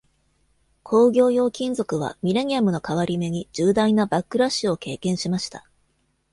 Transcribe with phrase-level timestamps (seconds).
[0.81, 5.67] 工業用金属は、ミレニアムの変わり目に重大なバックラッシュを経験しました。